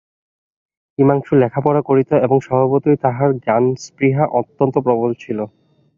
হিমাংশু 0.99 1.33
লেখাপড়া 1.35 1.81
করিত 1.81 2.09
এবং 2.25 2.37
স্বভাবতই 2.39 2.97
তাহার 3.03 3.29
জ্ঞানস্পৃহা 3.43 4.25
অত্যন্ত 4.39 4.75
প্রবল 4.85 5.11
ছিল। 5.19 5.39